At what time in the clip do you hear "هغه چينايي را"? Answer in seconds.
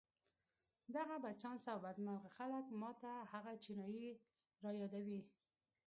3.33-4.71